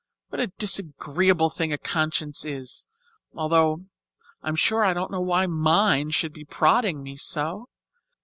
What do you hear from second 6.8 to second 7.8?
me so!